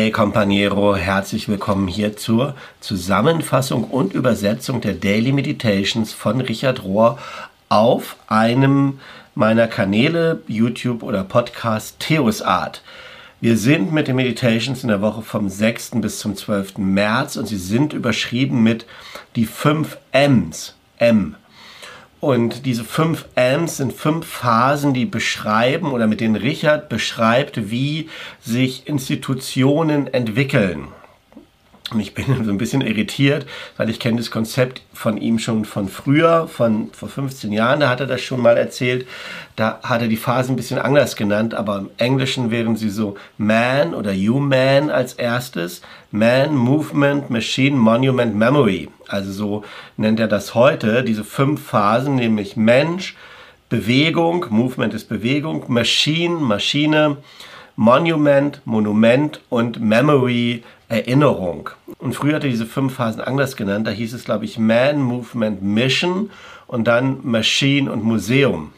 [0.00, 7.18] Hey Companiero, herzlich willkommen hier zur Zusammenfassung und Übersetzung der Daily Meditations von Richard Rohr
[7.68, 9.00] auf einem
[9.34, 12.84] meiner Kanäle, YouTube oder Podcast Theos Art.
[13.40, 15.90] Wir sind mit den Meditations in der Woche vom 6.
[15.96, 16.78] bis zum 12.
[16.78, 18.86] März und sie sind überschrieben mit
[19.34, 20.76] die fünf M's.
[20.98, 21.34] M.
[22.20, 28.08] Und diese fünf M's sind fünf Phasen, die beschreiben oder mit denen Richard beschreibt, wie
[28.40, 30.88] sich Institutionen entwickeln.
[31.90, 35.64] Und ich bin so ein bisschen irritiert, weil ich kenne das Konzept von ihm schon
[35.64, 39.06] von früher, von vor 15 Jahren, da hat er das schon mal erzählt.
[39.56, 43.16] Da hat er die Phasen ein bisschen anders genannt, aber im Englischen wären sie so
[43.38, 48.88] Man oder Human als erstes, Man, Movement, Machine, Monument, Memory.
[49.08, 49.64] Also so
[49.96, 53.16] nennt er das heute, diese fünf Phasen, nämlich Mensch,
[53.68, 57.18] Bewegung, Movement ist Bewegung, Machine, Maschine,
[57.76, 61.70] Monument, Monument und Memory, Erinnerung.
[61.98, 63.86] Und früher hatte diese fünf Phasen anders genannt.
[63.86, 66.30] Da hieß es, glaube ich, Man, Movement, Mission
[66.66, 68.72] und dann Machine und Museum.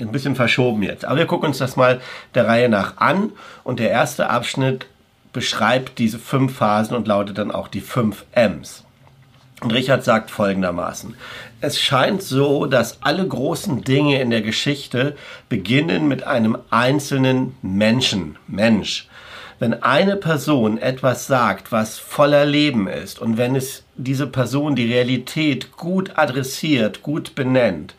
[0.00, 1.04] Ein bisschen verschoben jetzt.
[1.04, 2.00] Aber wir gucken uns das mal
[2.34, 3.32] der Reihe nach an.
[3.64, 4.86] Und der erste Abschnitt
[5.32, 8.84] beschreibt diese fünf Phasen und lautet dann auch die fünf M's.
[9.60, 11.16] Und Richard sagt folgendermaßen,
[11.60, 15.16] es scheint so, dass alle großen Dinge in der Geschichte
[15.48, 19.08] beginnen mit einem einzelnen Menschen, Mensch.
[19.58, 24.92] Wenn eine Person etwas sagt, was voller Leben ist und wenn es diese Person die
[24.92, 27.94] Realität gut adressiert, gut benennt,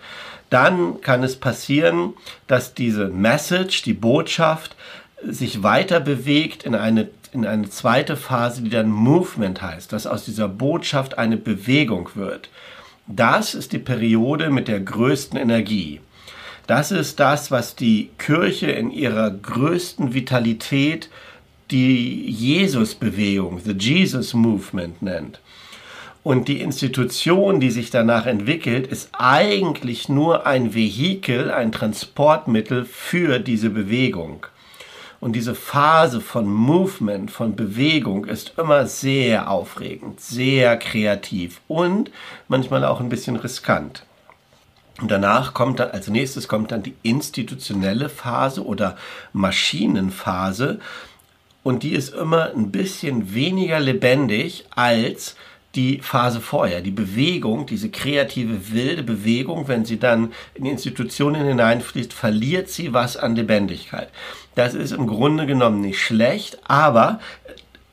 [0.50, 2.14] dann kann es passieren,
[2.48, 4.76] dass diese Message, die Botschaft,
[5.22, 10.24] sich weiter bewegt in eine, in eine zweite Phase, die dann Movement heißt, dass aus
[10.24, 12.50] dieser Botschaft eine Bewegung wird.
[13.06, 16.00] Das ist die Periode mit der größten Energie.
[16.68, 21.10] Das ist das, was die Kirche in ihrer größten Vitalität
[21.72, 25.40] die Jesus-Bewegung, the Jesus Movement nennt.
[26.24, 33.40] Und die Institution, die sich danach entwickelt, ist eigentlich nur ein Vehikel, ein Transportmittel für
[33.40, 34.46] diese Bewegung.
[35.22, 42.12] Und diese Phase von Movement, von Bewegung ist immer sehr aufregend, sehr kreativ und
[42.48, 44.04] manchmal auch ein bisschen riskant.
[45.02, 48.98] Und danach kommt dann, als nächstes kommt dann die institutionelle Phase oder
[49.32, 50.80] Maschinenphase,
[51.64, 55.36] und die ist immer ein bisschen weniger lebendig als
[55.76, 62.12] die Phase vorher, die Bewegung, diese kreative, wilde Bewegung, wenn sie dann in Institutionen hineinfließt,
[62.12, 64.10] verliert sie was an Lebendigkeit.
[64.56, 67.20] Das ist im Grunde genommen nicht schlecht, aber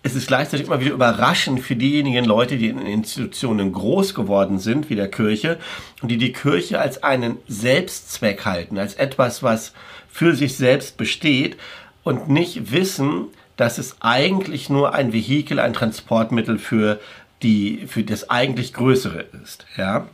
[0.03, 4.89] es ist gleichzeitig immer wieder überraschend für diejenigen Leute, die in Institutionen groß geworden sind,
[4.89, 5.59] wie der Kirche,
[6.01, 9.73] und die die Kirche als einen Selbstzweck halten, als etwas, was
[10.09, 11.57] für sich selbst besteht
[12.05, 13.27] und nicht wissen,
[13.57, 17.01] dass es eigentlich nur ein Vehikel, ein Transportmittel für
[17.43, 20.07] die, für das eigentlich Größere ist, ja.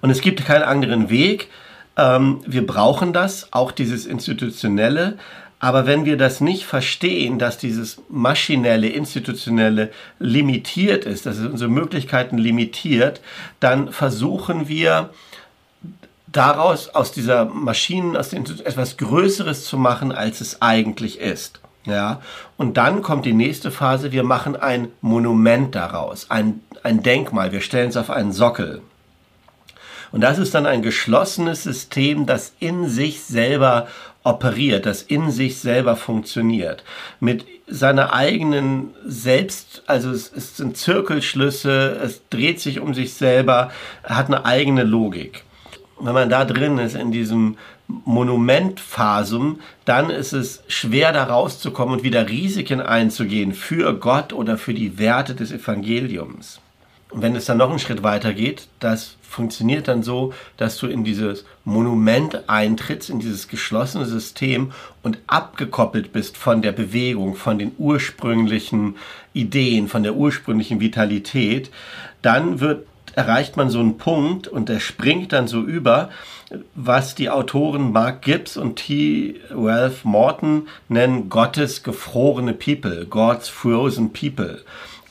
[0.00, 1.48] Und es gibt keinen anderen Weg.
[1.96, 5.18] Ähm, wir brauchen das, auch dieses Institutionelle.
[5.60, 9.90] Aber wenn wir das nicht verstehen, dass dieses maschinelle, institutionelle
[10.20, 13.20] limitiert ist, dass es unsere Möglichkeiten limitiert,
[13.58, 15.10] dann versuchen wir
[16.28, 21.60] daraus, aus dieser Maschinen, aus dem etwas Größeres zu machen, als es eigentlich ist.
[21.88, 22.20] Ja,
[22.58, 27.62] und dann kommt die nächste Phase, wir machen ein Monument daraus, ein, ein Denkmal, wir
[27.62, 28.82] stellen es auf einen Sockel.
[30.12, 33.88] Und das ist dann ein geschlossenes System, das in sich selber
[34.22, 36.84] operiert, das in sich selber funktioniert.
[37.20, 43.70] Mit seiner eigenen Selbst, also es, es sind Zirkelschlüsse, es dreht sich um sich selber,
[44.04, 45.44] hat eine eigene Logik.
[46.00, 47.56] Wenn man da drin ist in diesem
[47.88, 54.74] Monumentphasum, dann ist es schwer da rauszukommen und wieder Risiken einzugehen für Gott oder für
[54.74, 56.60] die Werte des Evangeliums.
[57.10, 60.86] Und wenn es dann noch einen Schritt weiter geht, das funktioniert dann so, dass du
[60.86, 67.58] in dieses Monument eintrittst, in dieses geschlossene System und abgekoppelt bist von der Bewegung, von
[67.58, 68.96] den ursprünglichen
[69.32, 71.70] Ideen, von der ursprünglichen Vitalität,
[72.20, 76.10] dann wird erreicht man so einen Punkt und der springt dann so über,
[76.74, 79.36] was die Autoren Mark Gibbs und T.
[79.50, 84.60] Ralph Morton nennen Gottes gefrorene People, God's frozen people.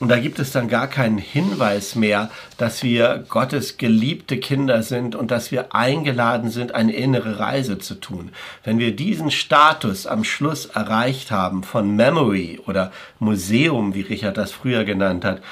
[0.00, 5.16] Und da gibt es dann gar keinen Hinweis mehr, dass wir Gottes geliebte Kinder sind
[5.16, 8.30] und dass wir eingeladen sind, eine innere Reise zu tun.
[8.62, 14.52] Wenn wir diesen Status am Schluss erreicht haben von Memory oder Museum, wie Richard das
[14.52, 15.42] früher genannt hat,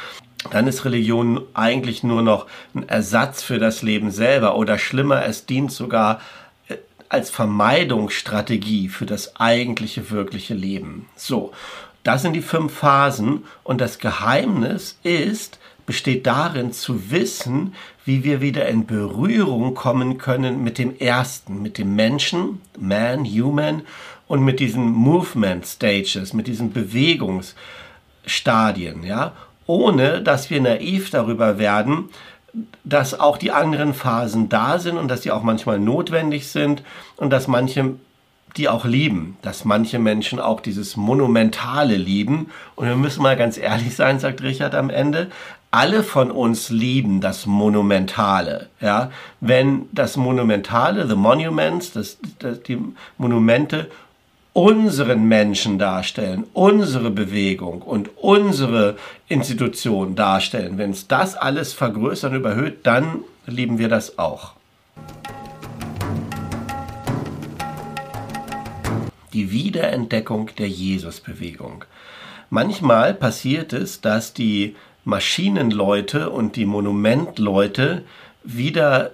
[0.50, 5.46] dann ist Religion eigentlich nur noch ein Ersatz für das Leben selber oder schlimmer, es
[5.46, 6.20] dient sogar
[6.68, 6.76] äh,
[7.08, 11.06] als Vermeidungsstrategie für das eigentliche, wirkliche Leben.
[11.16, 11.52] So.
[12.02, 18.40] Das sind die fünf Phasen und das Geheimnis ist, besteht darin zu wissen, wie wir
[18.40, 23.82] wieder in Berührung kommen können mit dem ersten, mit dem Menschen, Man, Human
[24.28, 29.32] und mit diesen Movement Stages, mit diesen Bewegungsstadien, ja,
[29.66, 32.10] ohne dass wir naiv darüber werden,
[32.84, 36.82] dass auch die anderen Phasen da sind und dass sie auch manchmal notwendig sind
[37.16, 37.96] und dass manche
[38.56, 42.50] die auch lieben, dass manche Menschen auch dieses Monumentale lieben.
[42.74, 45.28] Und wir müssen mal ganz ehrlich sein, sagt Richard am Ende,
[45.70, 48.70] alle von uns lieben das Monumentale.
[48.80, 49.10] Ja?
[49.40, 52.78] Wenn das Monumentale, the Monuments, das, das, die
[53.18, 53.90] Monumente
[54.56, 58.96] unseren Menschen darstellen, unsere Bewegung und unsere
[59.28, 64.54] Institution darstellen, wenn es das alles vergrößert und überhöht, dann lieben wir das auch.
[69.34, 71.84] Die Wiederentdeckung der Jesusbewegung.
[72.48, 74.74] Manchmal passiert es, dass die
[75.04, 78.04] Maschinenleute und die Monumentleute
[78.42, 79.10] wieder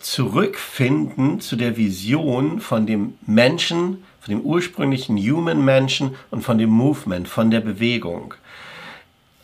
[0.00, 6.70] zurückfinden zu der Vision von dem Menschen, von dem ursprünglichen Human Menschen und von dem
[6.70, 8.34] Movement, von der Bewegung.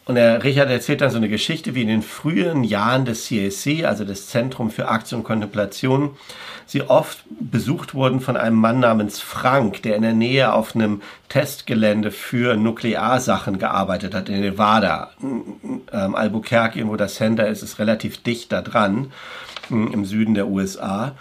[0.07, 3.85] Und der Richard erzählt dann so eine Geschichte, wie in den frühen Jahren des CAC,
[3.85, 6.17] also des Zentrum für Aktion und Kontemplation,
[6.67, 11.01] sie oft besucht wurden von einem Mann namens Frank, der in der Nähe auf einem
[11.29, 15.13] Testgelände für Nuklearsachen gearbeitet hat, in Nevada.
[15.23, 19.13] Ähm, Albuquerque, wo das Center ist, ist relativ dicht da dran,
[19.71, 21.15] im Süden der USA.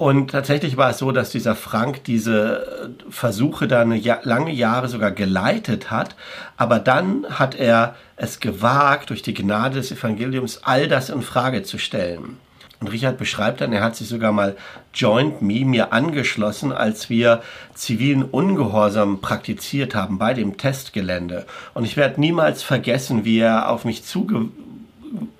[0.00, 4.88] Und tatsächlich war es so, dass dieser Frank diese äh, Versuche da eine lange Jahre
[4.88, 6.16] sogar geleitet hat.
[6.56, 11.64] Aber dann hat er es gewagt, durch die Gnade des Evangeliums all das in Frage
[11.64, 12.38] zu stellen.
[12.80, 14.56] Und Richard beschreibt dann, er hat sich sogar mal
[14.94, 17.42] Joint Me mir angeschlossen, als wir
[17.74, 21.44] zivilen Ungehorsam praktiziert haben bei dem Testgelände.
[21.74, 24.48] Und ich werde niemals vergessen, wie er auf mich zuge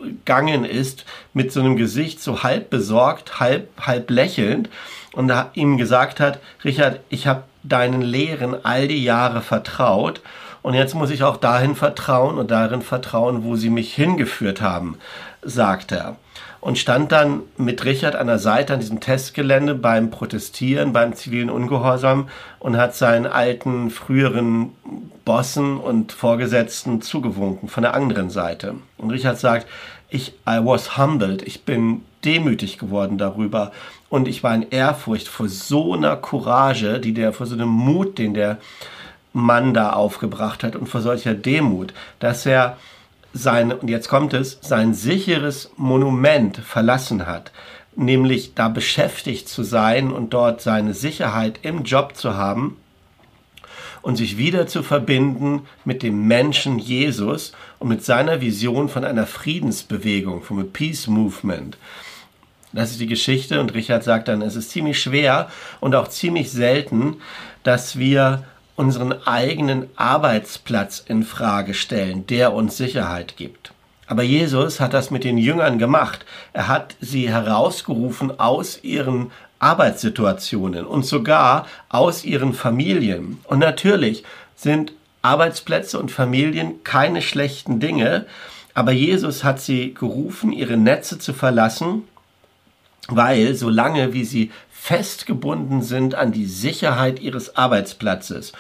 [0.01, 4.69] gegangen ist mit so einem Gesicht so halb besorgt, halb, halb lächelnd
[5.13, 10.21] und ihm gesagt hat, Richard, ich habe deinen Lehren all die Jahre vertraut
[10.63, 14.97] und jetzt muss ich auch dahin vertrauen und darin vertrauen, wo sie mich hingeführt haben,
[15.43, 16.17] sagt er
[16.61, 21.51] und stand dann mit Richard an der Seite an diesem Testgelände beim Protestieren, beim zivilen
[21.51, 22.29] Ungehorsam
[22.59, 24.73] und hat seinen alten, früheren
[25.25, 28.75] Bossen und Vorgesetzten zugewunken von der anderen Seite.
[29.01, 29.67] Und Richard sagt,
[30.09, 33.73] ich, I was humbled, ich bin demütig geworden darüber.
[34.09, 38.19] Und ich war in Ehrfurcht vor so einer Courage, die der, vor so einem Mut,
[38.19, 38.59] den der
[39.33, 42.77] Mann da aufgebracht hat und vor solcher Demut, dass er
[43.33, 47.53] sein, und jetzt kommt es, sein sicheres Monument verlassen hat,
[47.95, 52.77] nämlich da beschäftigt zu sein und dort seine Sicherheit im Job zu haben
[54.03, 59.27] und sich wieder zu verbinden mit dem Menschen Jesus und mit seiner Vision von einer
[59.27, 61.77] Friedensbewegung, vom Peace Movement.
[62.73, 65.51] Das ist die Geschichte und Richard sagt dann, es ist ziemlich schwer
[65.81, 67.17] und auch ziemlich selten,
[67.65, 68.45] dass wir
[68.77, 73.73] unseren eigenen Arbeitsplatz in Frage stellen, der uns Sicherheit gibt.
[74.07, 76.25] Aber Jesus hat das mit den Jüngern gemacht.
[76.53, 79.31] Er hat sie herausgerufen aus ihren
[79.61, 83.39] Arbeitssituationen und sogar aus ihren Familien.
[83.45, 84.25] Und natürlich
[84.57, 84.93] sind
[85.23, 88.27] Arbeitsplätze und Familien keine schlechten Dinge,
[88.75, 92.03] aber Jesus hat sie gerufen, ihre Netze zu verlassen,
[93.09, 98.53] weil solange wie sie festgebunden sind an die Sicherheit ihres Arbeitsplatzes,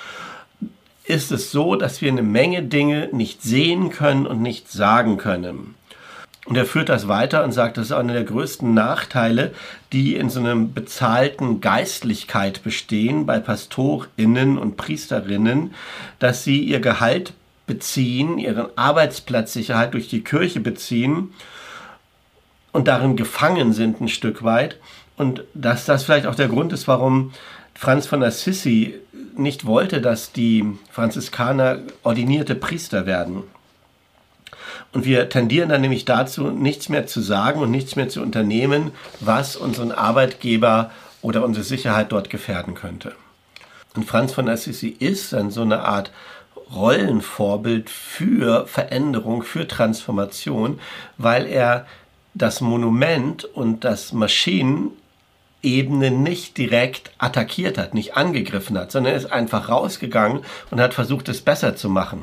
[1.05, 5.75] ist es so, dass wir eine Menge Dinge nicht sehen können und nicht sagen können.
[6.47, 9.53] Und er führt das weiter und sagt, das ist einer der größten Nachteile,
[9.93, 15.75] die in so einer bezahlten Geistlichkeit bestehen bei Pastorinnen und Priesterinnen,
[16.19, 17.35] dass sie ihr Gehalt
[17.67, 21.33] beziehen, ihren Arbeitsplatzsicherheit durch die Kirche beziehen
[22.73, 24.77] und darin gefangen sind ein Stück weit
[25.17, 27.33] und dass das vielleicht auch der Grund ist, warum
[27.75, 28.95] Franz von Assisi
[29.37, 33.45] nicht wollte, dass die Franziskaner ordinierte Priester werden.
[34.93, 38.93] Und wir tendieren dann nämlich dazu, nichts mehr zu sagen und nichts mehr zu unternehmen,
[39.21, 40.91] was unseren Arbeitgeber
[41.23, 43.13] oder unsere Sicherheit dort gefährden könnte.
[43.95, 46.13] Und Franz von Assisi ist dann so eine Art
[46.75, 50.79] Rollenvorbild für Veränderung, für Transformation,
[51.19, 51.87] weil er
[52.35, 54.93] das Monument und das Maschinen
[55.63, 60.41] Ebene nicht direkt attackiert hat, nicht angegriffen hat, sondern ist einfach rausgegangen
[60.71, 62.23] und hat versucht, es besser zu machen.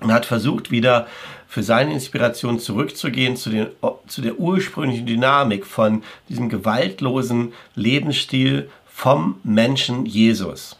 [0.00, 1.06] Und hat versucht, wieder
[1.48, 3.68] für seine Inspiration zurückzugehen zu, den,
[4.06, 10.76] zu der ursprünglichen Dynamik von diesem gewaltlosen Lebensstil vom Menschen Jesus.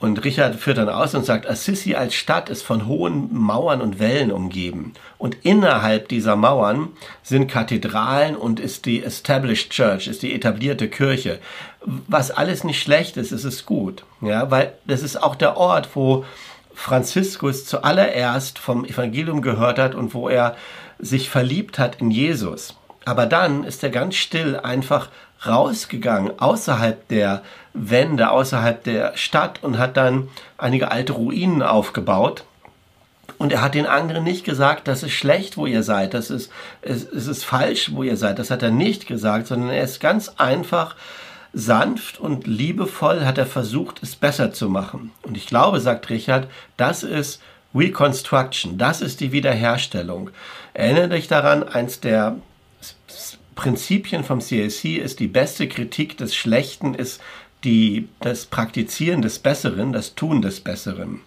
[0.00, 3.98] Und Richard führt dann aus und sagt, Assisi als Stadt ist von hohen Mauern und
[3.98, 4.94] Wellen umgeben.
[5.18, 6.90] Und innerhalb dieser Mauern
[7.24, 11.40] sind Kathedralen und ist die Established Church, ist die etablierte Kirche.
[11.84, 14.04] Was alles nicht schlecht ist, ist es gut.
[14.20, 16.24] Ja, weil das ist auch der Ort, wo
[16.78, 20.54] Franziskus zuallererst vom Evangelium gehört hat und wo er
[21.00, 22.76] sich verliebt hat in Jesus.
[23.04, 25.08] Aber dann ist er ganz still einfach
[25.44, 27.42] rausgegangen, außerhalb der
[27.74, 32.44] Wände, außerhalb der Stadt und hat dann einige alte Ruinen aufgebaut.
[33.38, 36.50] Und er hat den anderen nicht gesagt, das ist schlecht, wo ihr seid, das ist,
[36.82, 38.38] es, es ist falsch, wo ihr seid.
[38.38, 40.94] Das hat er nicht gesagt, sondern er ist ganz einfach
[41.52, 45.12] sanft und liebevoll hat er versucht, es besser zu machen.
[45.22, 47.40] Und ich glaube, sagt Richard, das ist
[47.74, 50.30] Reconstruction, das ist die Wiederherstellung.
[50.74, 52.36] Erinnere dich daran, eins der
[53.54, 57.20] Prinzipien vom CAC ist, die beste Kritik des Schlechten ist
[57.64, 61.20] die, das Praktizieren des Besseren, das Tun des Besseren.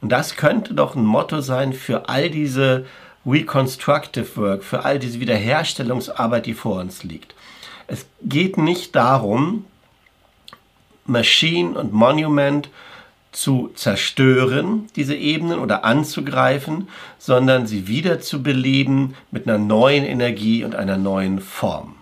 [0.00, 2.86] Und das könnte doch ein Motto sein für all diese
[3.26, 7.34] Reconstructive Work, für all diese Wiederherstellungsarbeit, die vor uns liegt.
[7.88, 9.64] Es geht nicht darum,
[11.06, 12.68] Machine und Monument
[13.32, 20.64] zu zerstören, diese Ebenen oder anzugreifen, sondern sie wieder zu beleben mit einer neuen Energie
[20.64, 21.97] und einer neuen Form.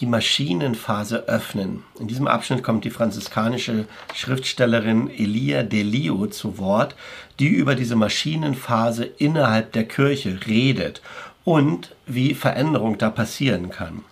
[0.00, 1.82] Die Maschinenphase öffnen.
[1.98, 6.94] In diesem Abschnitt kommt die franziskanische Schriftstellerin Elia Delio zu Wort,
[7.40, 11.02] die über diese Maschinenphase innerhalb der Kirche redet
[11.44, 14.04] und wie Veränderung da passieren kann.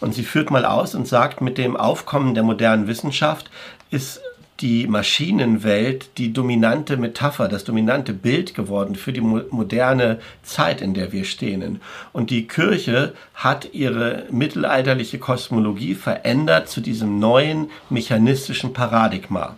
[0.00, 3.50] Und sie führt mal aus und sagt, mit dem Aufkommen der modernen Wissenschaft
[3.90, 4.20] ist
[4.60, 11.12] die Maschinenwelt die dominante Metapher, das dominante Bild geworden für die moderne Zeit, in der
[11.12, 11.80] wir stehen.
[12.12, 19.56] Und die Kirche hat ihre mittelalterliche Kosmologie verändert zu diesem neuen mechanistischen Paradigma.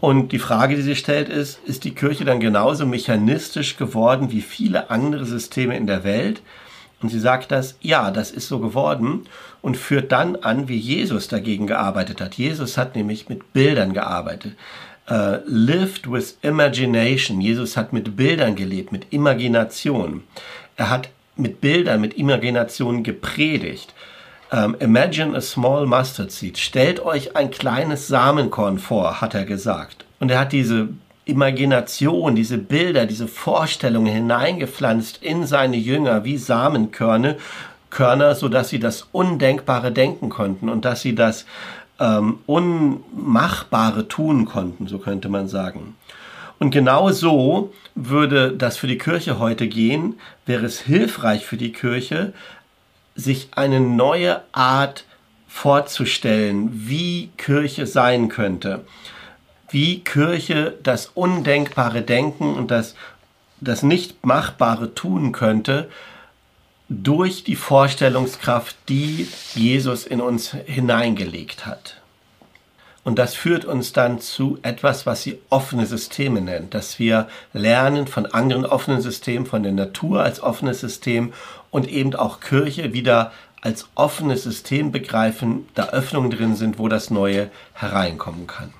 [0.00, 4.42] Und die Frage, die sich stellt, ist, ist die Kirche dann genauso mechanistisch geworden wie
[4.42, 6.40] viele andere Systeme in der Welt?
[7.00, 9.26] Und sie sagt das, ja, das ist so geworden
[9.62, 12.34] und führt dann an, wie Jesus dagegen gearbeitet hat.
[12.34, 14.54] Jesus hat nämlich mit Bildern gearbeitet.
[15.10, 17.40] Uh, lived with imagination.
[17.40, 20.24] Jesus hat mit Bildern gelebt, mit Imagination.
[20.76, 23.94] Er hat mit Bildern, mit Imagination gepredigt.
[24.50, 26.58] Um, imagine a small mustard seed.
[26.58, 30.04] Stellt euch ein kleines Samenkorn vor, hat er gesagt.
[30.20, 30.88] Und er hat diese
[31.28, 37.36] Imagination, diese Bilder, diese Vorstellungen hineingepflanzt in seine Jünger wie Samenkörner,
[37.90, 41.44] Körner, so dass sie das Undenkbare denken konnten und dass sie das
[42.00, 45.96] ähm, Unmachbare tun konnten, so könnte man sagen.
[46.58, 51.72] Und genau so würde das für die Kirche heute gehen, wäre es hilfreich für die
[51.72, 52.32] Kirche,
[53.14, 55.04] sich eine neue Art
[55.46, 58.84] vorzustellen, wie Kirche sein könnte
[59.70, 62.94] wie Kirche das Undenkbare denken und das,
[63.60, 65.88] das Nicht-Machbare tun könnte,
[66.88, 72.00] durch die Vorstellungskraft, die Jesus in uns hineingelegt hat.
[73.04, 78.06] Und das führt uns dann zu etwas, was sie offene Systeme nennt, dass wir lernen
[78.06, 81.32] von anderen offenen Systemen, von der Natur als offenes System
[81.70, 83.32] und eben auch Kirche wieder
[83.62, 88.72] als offenes System begreifen, da Öffnungen drin sind, wo das Neue hereinkommen kann.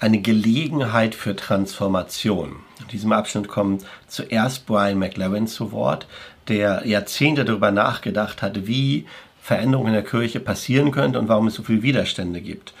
[0.00, 2.56] Eine Gelegenheit für Transformation.
[2.80, 6.06] In diesem Abschnitt kommt zuerst Brian McLaren zu Wort,
[6.48, 9.06] der Jahrzehnte darüber nachgedacht hat, wie
[9.42, 12.72] Veränderungen in der Kirche passieren könnte und warum es so viele Widerstände gibt.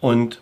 [0.00, 0.40] Und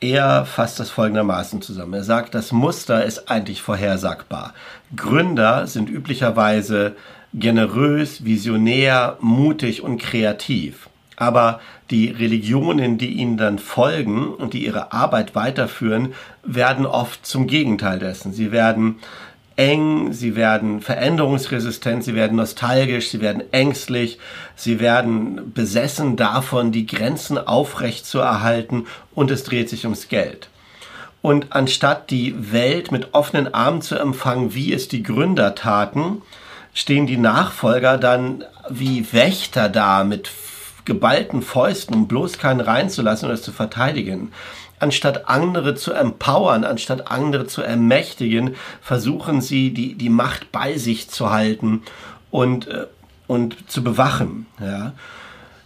[0.00, 1.94] er fasst das folgendermaßen zusammen.
[1.94, 4.54] Er sagt, das Muster ist eigentlich vorhersagbar.
[4.94, 6.96] Gründer sind üblicherweise
[7.32, 10.88] generös, visionär, mutig und kreativ.
[11.16, 11.60] Aber
[11.90, 17.98] die Religionen, die ihnen dann folgen und die ihre Arbeit weiterführen, werden oft zum Gegenteil
[17.98, 18.32] dessen.
[18.32, 18.96] Sie werden
[19.56, 24.18] eng, sie werden veränderungsresistent, sie werden nostalgisch, sie werden ängstlich,
[24.56, 30.48] sie werden besessen davon, die Grenzen aufrecht zu erhalten und es dreht sich ums Geld.
[31.22, 36.20] Und anstatt die Welt mit offenen Armen zu empfangen, wie es die Gründer taten,
[36.74, 40.28] stehen die Nachfolger dann wie Wächter da mit
[40.84, 44.32] geballten Fäusten, um bloß keinen reinzulassen oder zu verteidigen.
[44.80, 51.08] Anstatt andere zu empowern, anstatt andere zu ermächtigen, versuchen sie, die, die Macht bei sich
[51.08, 51.82] zu halten
[52.30, 52.86] und, äh,
[53.26, 54.46] und zu bewachen.
[54.60, 54.92] Ja.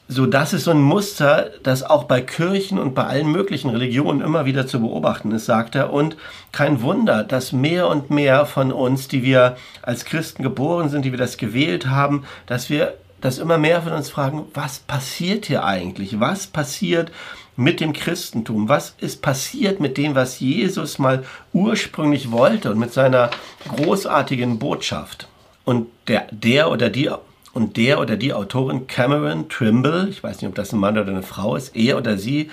[0.07, 4.21] so das ist so ein Muster, das auch bei Kirchen und bei allen möglichen Religionen
[4.21, 5.93] immer wieder zu beobachten ist, sagt er.
[5.93, 6.17] Und
[6.53, 11.11] kein Wunder, dass mehr und mehr von uns, die wir als Christen geboren sind, die
[11.11, 15.65] wir das gewählt haben, dass wir, dass immer mehr von uns fragen, was passiert hier
[15.65, 16.21] eigentlich?
[16.21, 17.11] Was passiert
[17.57, 18.69] mit dem Christentum?
[18.69, 23.31] Was ist passiert mit dem, was Jesus mal ursprünglich wollte und mit seiner
[23.69, 25.29] großartigen Botschaft?
[25.65, 27.11] Und der, der oder die
[27.53, 31.09] und der oder die Autorin Cameron Trimble, ich weiß nicht, ob das ein Mann oder
[31.09, 32.51] eine Frau ist, er oder sie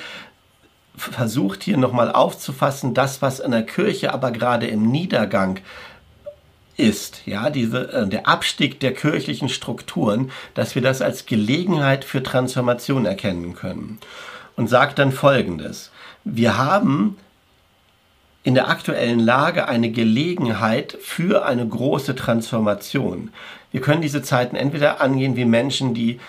[0.97, 5.59] versucht hier nochmal aufzufassen, das, was in der Kirche aber gerade im Niedergang
[6.77, 12.21] ist, ja, diese, äh, der Abstieg der kirchlichen Strukturen, dass wir das als Gelegenheit für
[12.21, 13.99] Transformation erkennen können.
[14.55, 15.91] Und sagt dann Folgendes.
[16.23, 17.17] Wir haben
[18.43, 23.31] in der aktuellen Lage eine Gelegenheit für eine große Transformation.
[23.71, 26.19] Wir können diese Zeiten entweder angehen wie Menschen, die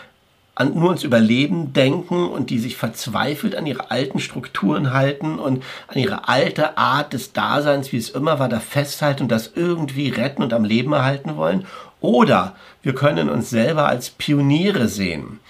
[0.56, 5.62] an, nur ans Überleben denken und die sich verzweifelt an ihre alten Strukturen halten und
[5.86, 10.08] an ihre alte Art des Daseins, wie es immer war, da festhalten und das irgendwie
[10.08, 11.66] retten und am Leben erhalten wollen.
[12.00, 15.40] Oder wir können uns selber als Pioniere sehen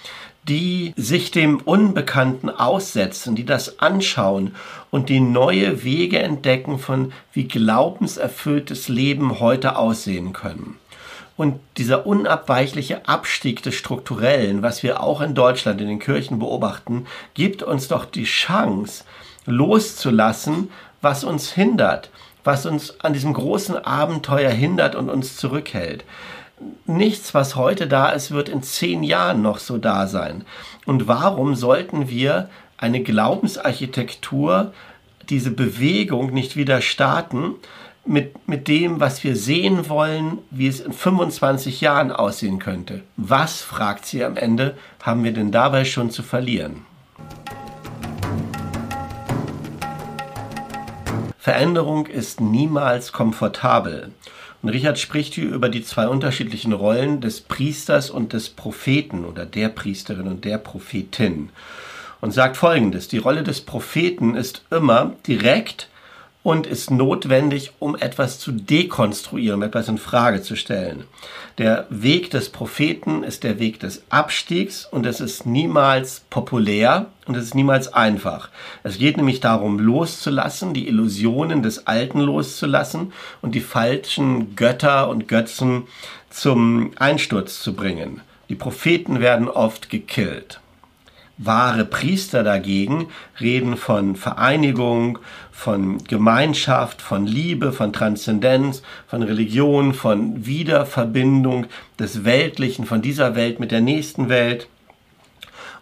[0.48, 4.54] die sich dem Unbekannten aussetzen, die das anschauen
[4.90, 10.76] und die neue Wege entdecken von wie glaubenserfülltes Leben heute aussehen können.
[11.36, 17.06] Und dieser unabweichliche Abstieg des Strukturellen, was wir auch in Deutschland in den Kirchen beobachten,
[17.34, 19.04] gibt uns doch die Chance,
[19.44, 20.70] loszulassen,
[21.02, 22.10] was uns hindert,
[22.42, 26.04] was uns an diesem großen Abenteuer hindert und uns zurückhält
[26.86, 30.44] nichts, was heute da ist, wird in zehn Jahren noch so da sein.
[30.84, 34.72] Und warum sollten wir eine Glaubensarchitektur,
[35.28, 37.54] diese Bewegung nicht wieder starten
[38.08, 43.02] mit, mit dem, was wir sehen wollen, wie es in 25 Jahren aussehen könnte?
[43.16, 46.84] Was, fragt sie am Ende, haben wir denn dabei schon zu verlieren?
[51.38, 54.12] Veränderung ist niemals komfortabel.
[54.62, 59.46] Und Richard spricht hier über die zwei unterschiedlichen Rollen des Priesters und des Propheten oder
[59.46, 61.50] der Priesterin und der Prophetin
[62.20, 65.88] und sagt folgendes, die Rolle des Propheten ist immer direkt
[66.46, 71.02] und ist notwendig, um etwas zu dekonstruieren, um etwas in Frage zu stellen.
[71.58, 77.36] Der Weg des Propheten ist der Weg des Abstiegs und es ist niemals populär und
[77.36, 78.50] es ist niemals einfach.
[78.84, 85.26] Es geht nämlich darum, loszulassen, die Illusionen des Alten loszulassen und die falschen Götter und
[85.26, 85.88] Götzen
[86.30, 88.20] zum Einsturz zu bringen.
[88.48, 90.60] Die Propheten werden oft gekillt.
[91.38, 93.08] Wahre Priester dagegen
[93.40, 95.18] reden von Vereinigung,
[95.52, 101.66] von Gemeinschaft, von Liebe, von Transzendenz, von Religion, von Wiederverbindung
[101.98, 104.68] des Weltlichen, von dieser Welt mit der nächsten Welt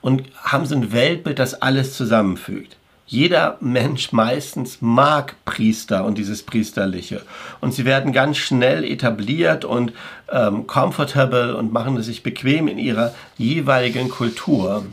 [0.00, 2.76] und haben so ein Weltbild, das alles zusammenfügt.
[3.06, 7.22] Jeder Mensch meistens mag Priester und dieses Priesterliche.
[7.60, 9.92] Und sie werden ganz schnell etabliert und
[10.32, 14.84] ähm, comfortable und machen es sich bequem in ihrer jeweiligen Kultur.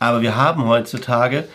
[0.00, 1.46] Aber wir haben heutzutage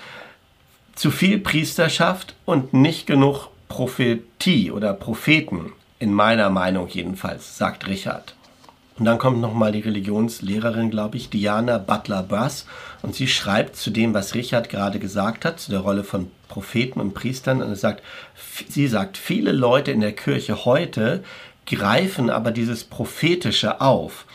[0.93, 8.35] zu viel Priesterschaft und nicht genug Prophetie oder Propheten, in meiner Meinung jedenfalls, sagt Richard.
[8.97, 12.65] Und dann kommt nochmal die Religionslehrerin, glaube ich, Diana Butler-Bass,
[13.01, 17.01] und sie schreibt zu dem, was Richard gerade gesagt hat, zu der Rolle von Propheten
[17.01, 18.03] und Priestern, und sagt,
[18.69, 21.23] sie sagt, viele Leute in der Kirche heute
[21.65, 24.25] greifen aber dieses Prophetische auf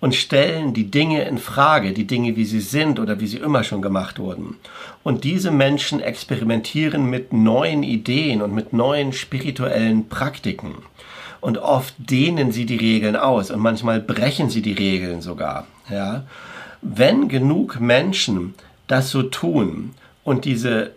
[0.00, 3.64] und stellen die Dinge in Frage, die Dinge, wie sie sind oder wie sie immer
[3.64, 4.56] schon gemacht wurden.
[5.02, 10.76] Und diese Menschen experimentieren mit neuen Ideen und mit neuen spirituellen Praktiken.
[11.40, 15.66] Und oft dehnen sie die Regeln aus und manchmal brechen sie die Regeln sogar.
[15.90, 16.24] Ja?
[16.82, 18.54] Wenn genug Menschen
[18.86, 20.92] das so tun und diese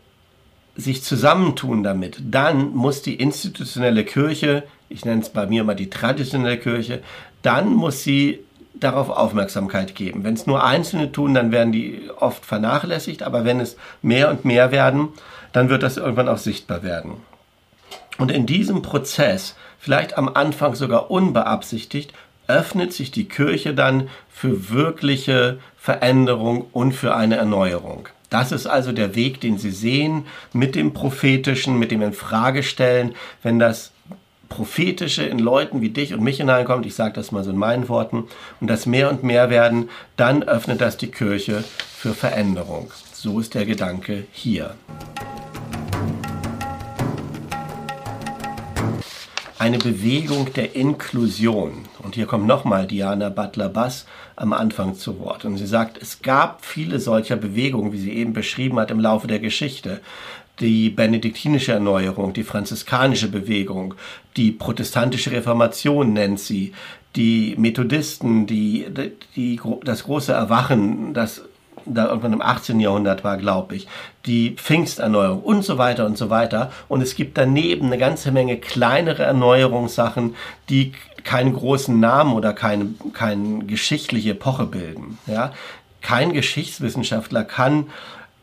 [0.76, 5.90] sich zusammentun damit, dann muss die institutionelle Kirche, ich nenne es bei mir mal die
[5.90, 7.02] traditionelle Kirche,
[7.42, 8.40] dann muss sie
[8.82, 10.24] darauf Aufmerksamkeit geben.
[10.24, 14.44] Wenn es nur Einzelne tun, dann werden die oft vernachlässigt, aber wenn es mehr und
[14.44, 15.10] mehr werden,
[15.54, 17.14] dann wird das irgendwann auch sichtbar werden.
[18.18, 22.14] Und in diesem Prozess, vielleicht am Anfang sogar unbeabsichtigt,
[22.48, 28.08] öffnet sich die Kirche dann für wirkliche Veränderung und für eine Erneuerung.
[28.30, 33.60] Das ist also der Weg, den Sie sehen mit dem Prophetischen, mit dem Infragestellen, wenn
[33.60, 33.92] das
[34.52, 37.88] prophetische in Leuten wie dich und mich hineinkommt, ich sage das mal so in meinen
[37.88, 38.28] Worten,
[38.60, 41.64] und das mehr und mehr werden, dann öffnet das die Kirche
[41.96, 42.92] für Veränderung.
[43.14, 44.76] So ist der Gedanke hier.
[49.62, 51.86] eine Bewegung der Inklusion.
[52.02, 55.46] Und hier kommt nochmal Diana Butler-Bass am Anfang zu Wort.
[55.46, 59.28] Und sie sagt, es gab viele solcher Bewegungen, wie sie eben beschrieben hat, im Laufe
[59.28, 60.02] der Geschichte
[60.62, 63.96] die benediktinische Erneuerung, die franziskanische Bewegung,
[64.38, 66.74] die protestantische Reformation nennt sie,
[67.16, 68.88] die Methodisten, die,
[69.36, 71.42] die, das große Erwachen, das
[71.86, 72.80] da irgendwann im 18.
[72.80, 73.88] Jahrhundert war, glaube ich,
[74.28, 76.72] die Pfingsterneuerung und so weiter und so weiter.
[76.88, 80.36] Und es gibt daneben eine ganze Menge kleinere Erneuerungssachen,
[80.70, 80.94] die
[81.24, 85.18] keinen großen Namen oder keine, keine geschichtliche Epoche bilden.
[85.26, 85.54] Ja?
[86.02, 87.88] Kein Geschichtswissenschaftler kann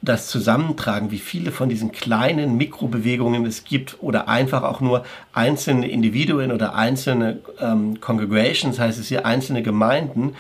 [0.00, 5.88] das Zusammentragen, wie viele von diesen kleinen Mikrobewegungen es gibt oder einfach auch nur einzelne
[5.88, 10.34] Individuen oder einzelne ähm, Congregations, heißt es hier einzelne Gemeinden,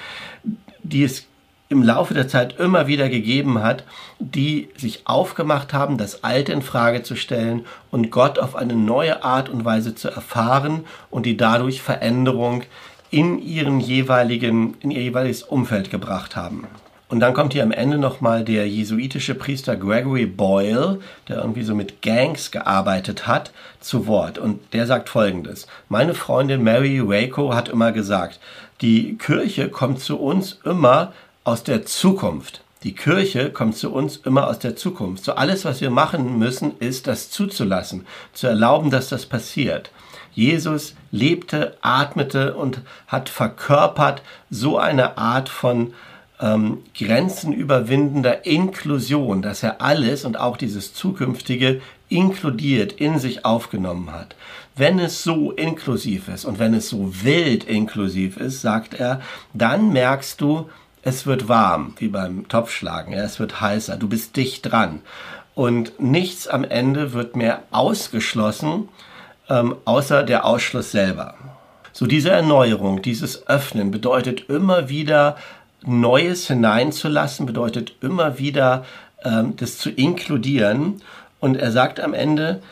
[0.82, 1.26] die es
[1.70, 3.84] im Laufe der Zeit immer wieder gegeben hat,
[4.18, 9.22] die sich aufgemacht haben, das Alte in Frage zu stellen und Gott auf eine neue
[9.22, 12.62] Art und Weise zu erfahren und die dadurch Veränderung
[13.10, 16.66] in ihren jeweiligen, in ihr jeweiliges Umfeld gebracht haben.
[17.08, 21.74] Und dann kommt hier am Ende nochmal der jesuitische Priester Gregory Boyle, der irgendwie so
[21.74, 24.36] mit Gangs gearbeitet hat, zu Wort.
[24.38, 25.66] Und der sagt folgendes.
[25.88, 28.40] Meine Freundin Mary Waco hat immer gesagt,
[28.82, 32.60] die Kirche kommt zu uns immer aus der Zukunft.
[32.82, 35.24] Die Kirche kommt zu uns immer aus der Zukunft.
[35.24, 39.90] So alles, was wir machen müssen, ist das zuzulassen, zu erlauben, dass das passiert.
[40.34, 45.94] Jesus lebte, atmete und hat verkörpert so eine Art von
[46.40, 54.34] ähm, grenzenüberwindender Inklusion, dass er alles und auch dieses Zukünftige inkludiert, in sich aufgenommen hat.
[54.76, 59.20] Wenn es so inklusiv ist und wenn es so wild inklusiv ist, sagt er,
[59.52, 60.68] dann merkst du,
[61.02, 65.00] es wird warm, wie beim Topfschlagen, ja, es wird heißer, du bist dicht dran.
[65.54, 68.88] Und nichts am Ende wird mehr ausgeschlossen,
[69.48, 71.34] ähm, außer der Ausschluss selber.
[71.92, 75.36] So diese Erneuerung, dieses Öffnen bedeutet immer wieder
[75.84, 78.84] Neues hineinzulassen, bedeutet immer wieder
[79.24, 81.02] ähm, das zu inkludieren.
[81.40, 82.62] Und er sagt am Ende,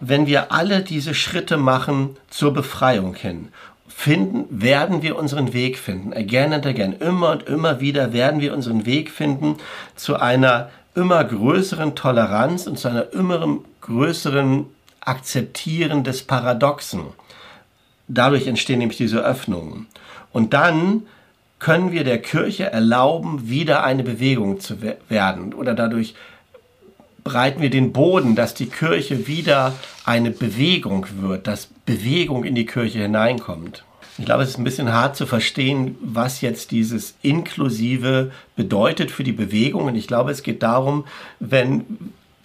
[0.00, 3.48] wenn wir alle diese Schritte machen zur Befreiung hin
[3.96, 6.12] finden, werden wir unseren Weg finden.
[6.12, 9.56] Again and again, immer und immer wieder werden wir unseren Weg finden
[9.94, 14.66] zu einer immer größeren Toleranz und zu einer immer größeren
[15.00, 17.04] Akzeptieren des Paradoxen.
[18.06, 19.86] Dadurch entstehen nämlich diese Öffnungen.
[20.30, 21.04] Und dann
[21.58, 24.76] können wir der Kirche erlauben, wieder eine Bewegung zu
[25.08, 26.14] werden oder dadurch
[27.24, 32.66] breiten wir den Boden, dass die Kirche wieder eine Bewegung wird, dass Bewegung in die
[32.66, 33.84] Kirche hineinkommt.
[34.18, 39.24] Ich glaube, es ist ein bisschen hart zu verstehen, was jetzt dieses Inklusive bedeutet für
[39.24, 39.86] die Bewegung.
[39.86, 41.04] Und ich glaube, es geht darum,
[41.38, 41.84] wenn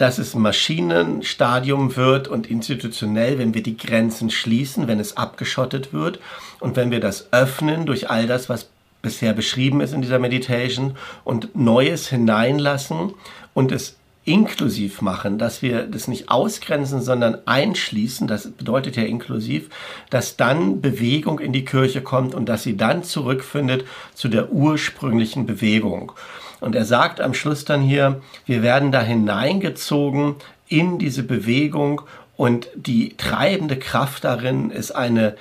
[0.02, 5.94] dass es ein Maschinenstadium wird und institutionell, wenn wir die Grenzen schließen, wenn es abgeschottet
[5.94, 6.20] wird
[6.60, 8.68] und wenn wir das öffnen durch all das, was
[9.02, 13.14] bisher beschrieben ist in dieser Meditation und Neues hineinlassen
[13.54, 19.70] und es inklusiv machen, dass wir das nicht ausgrenzen, sondern einschließen, das bedeutet ja inklusiv,
[20.12, 25.48] dass dann Bewegung in die Kirche kommt und dass sie dann zurückfindet zu der ursprünglichen
[25.48, 26.12] Bewegung.
[26.60, 30.36] Und er sagt am Schluss dann hier, wir werden da hineingezogen
[30.68, 32.04] in diese Bewegung
[32.38, 35.36] und die treibende Kraft darin ist eine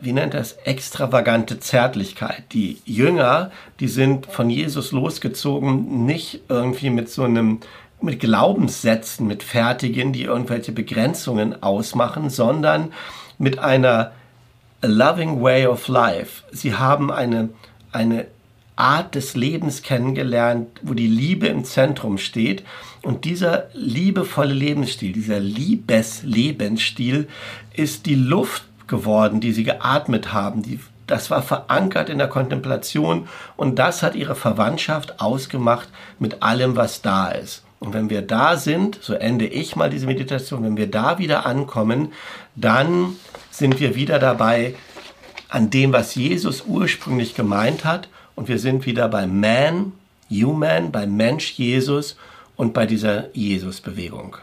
[0.00, 2.44] wie nennt das, extravagante Zärtlichkeit.
[2.52, 7.60] Die Jünger, die sind von Jesus losgezogen, nicht irgendwie mit so einem
[8.00, 12.92] mit Glaubenssätzen, mit fertigen, die irgendwelche Begrenzungen ausmachen, sondern
[13.38, 14.12] mit einer
[14.82, 16.44] loving way of life.
[16.52, 17.48] Sie haben eine,
[17.90, 18.26] eine
[18.76, 22.62] Art des Lebens kennengelernt, wo die Liebe im Zentrum steht.
[23.02, 27.26] Und dieser liebevolle Lebensstil, dieser Liebes-Lebensstil
[27.74, 30.62] ist die Luft geworden, die sie geatmet haben.
[30.62, 36.76] Die, das war verankert in der Kontemplation und das hat ihre Verwandtschaft ausgemacht mit allem,
[36.76, 37.64] was da ist.
[37.80, 41.46] Und wenn wir da sind, so ende ich mal diese Meditation, wenn wir da wieder
[41.46, 42.12] ankommen,
[42.56, 43.16] dann
[43.50, 44.74] sind wir wieder dabei
[45.48, 48.08] an dem, was Jesus ursprünglich gemeint hat.
[48.34, 49.92] Und wir sind wieder bei Man,
[50.30, 52.16] Human, bei Mensch Jesus
[52.56, 54.36] und bei dieser Jesus-Bewegung.